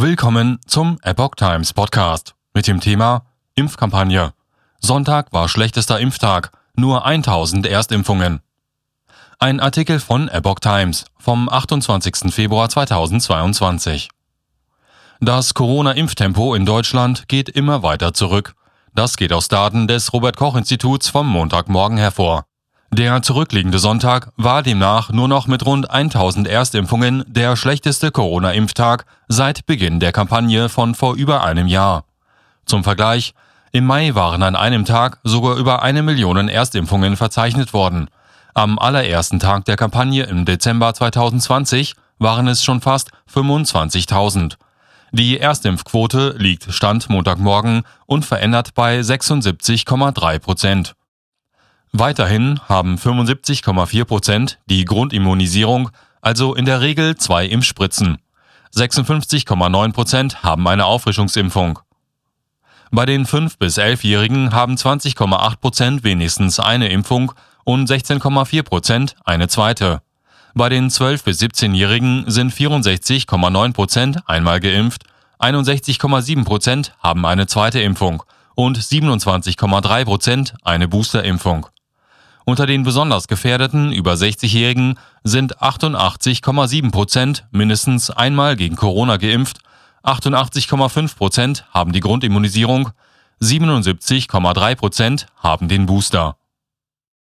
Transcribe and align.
Willkommen 0.00 0.60
zum 0.64 1.00
Epoch 1.02 1.34
Times 1.34 1.72
Podcast 1.72 2.36
mit 2.54 2.68
dem 2.68 2.78
Thema 2.78 3.24
Impfkampagne. 3.56 4.32
Sonntag 4.78 5.32
war 5.32 5.48
schlechtester 5.48 5.98
Impftag, 5.98 6.52
nur 6.76 7.04
1000 7.04 7.66
Erstimpfungen. 7.66 8.38
Ein 9.40 9.58
Artikel 9.58 9.98
von 9.98 10.28
Epoch 10.28 10.60
Times 10.60 11.04
vom 11.18 11.48
28. 11.48 12.32
Februar 12.32 12.68
2022. 12.68 14.08
Das 15.18 15.54
Corona-Impftempo 15.54 16.54
in 16.54 16.64
Deutschland 16.64 17.26
geht 17.26 17.48
immer 17.48 17.82
weiter 17.82 18.14
zurück. 18.14 18.54
Das 18.94 19.16
geht 19.16 19.32
aus 19.32 19.48
Daten 19.48 19.88
des 19.88 20.12
Robert 20.12 20.36
Koch 20.36 20.54
Instituts 20.54 21.08
vom 21.08 21.26
Montagmorgen 21.26 21.98
hervor. 21.98 22.44
Der 22.90 23.22
zurückliegende 23.22 23.78
Sonntag 23.78 24.32
war 24.36 24.62
demnach 24.62 25.10
nur 25.10 25.28
noch 25.28 25.46
mit 25.46 25.64
rund 25.64 25.90
1000 25.90 26.48
Erstimpfungen 26.48 27.22
der 27.26 27.54
schlechteste 27.54 28.10
Corona-Impftag 28.10 29.04
seit 29.28 29.66
Beginn 29.66 30.00
der 30.00 30.10
Kampagne 30.10 30.68
von 30.68 30.94
vor 30.94 31.14
über 31.14 31.44
einem 31.44 31.66
Jahr. 31.66 32.04
Zum 32.64 32.84
Vergleich, 32.84 33.34
im 33.72 33.84
Mai 33.84 34.14
waren 34.14 34.42
an 34.42 34.56
einem 34.56 34.86
Tag 34.86 35.18
sogar 35.22 35.56
über 35.56 35.82
eine 35.82 36.02
Million 36.02 36.48
Erstimpfungen 36.48 37.16
verzeichnet 37.16 37.74
worden. 37.74 38.08
Am 38.54 38.78
allerersten 38.78 39.38
Tag 39.38 39.66
der 39.66 39.76
Kampagne 39.76 40.24
im 40.24 40.46
Dezember 40.46 40.94
2020 40.94 41.94
waren 42.18 42.48
es 42.48 42.64
schon 42.64 42.80
fast 42.80 43.10
25.000. 43.32 44.54
Die 45.12 45.38
Erstimpfquote 45.38 46.34
liegt 46.38 46.72
Stand 46.72 47.08
Montagmorgen 47.08 47.82
unverändert 48.06 48.74
bei 48.74 49.00
76,3 49.00 50.38
Prozent. 50.38 50.94
Weiterhin 51.92 52.60
haben 52.68 52.96
75,4 52.96 54.04
Prozent 54.04 54.58
die 54.66 54.84
Grundimmunisierung, 54.84 55.90
also 56.20 56.54
in 56.54 56.64
der 56.64 56.80
Regel 56.80 57.16
zwei 57.16 57.46
Impfspritzen. 57.46 58.18
56,9 58.74 59.92
Prozent 59.92 60.42
haben 60.42 60.68
eine 60.68 60.84
Auffrischungsimpfung. 60.84 61.78
Bei 62.90 63.06
den 63.06 63.26
5- 63.26 63.58
bis 63.58 63.78
11-Jährigen 63.78 64.52
haben 64.52 64.74
20,8 64.74 65.56
Prozent 65.56 66.04
wenigstens 66.04 66.60
eine 66.60 66.88
Impfung 66.88 67.32
und 67.64 67.88
16,4 67.88 68.62
Prozent 68.62 69.14
eine 69.24 69.48
zweite. 69.48 70.00
Bei 70.54 70.68
den 70.68 70.88
12- 70.88 71.24
bis 71.24 71.40
17-Jährigen 71.40 72.24
sind 72.28 72.52
64,9 72.52 73.72
Prozent 73.72 74.28
einmal 74.28 74.60
geimpft, 74.60 75.04
61,7 75.38 76.44
Prozent 76.44 76.94
haben 77.00 77.24
eine 77.24 77.46
zweite 77.46 77.80
Impfung 77.80 78.22
und 78.54 78.78
27,3 78.78 80.04
Prozent 80.04 80.54
eine 80.64 80.88
Boosterimpfung. 80.88 81.68
Unter 82.48 82.64
den 82.64 82.82
besonders 82.82 83.28
gefährdeten 83.28 83.92
über 83.92 84.14
60-Jährigen 84.14 84.98
sind 85.22 85.58
88,7 85.58 86.90
Prozent 86.90 87.44
mindestens 87.50 88.08
einmal 88.08 88.56
gegen 88.56 88.74
Corona 88.74 89.18
geimpft, 89.18 89.58
88,5 90.02 91.14
Prozent 91.14 91.66
haben 91.74 91.92
die 91.92 92.00
Grundimmunisierung, 92.00 92.88
77,3 93.42 94.76
Prozent 94.76 95.26
haben 95.36 95.68
den 95.68 95.84
Booster. 95.84 96.37